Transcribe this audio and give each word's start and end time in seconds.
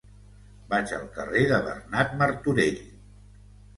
Vaig 0.71 0.93
al 0.99 1.03
carrer 1.19 1.43
de 1.53 1.59
Bernat 1.67 2.17
Martorell. 2.23 2.85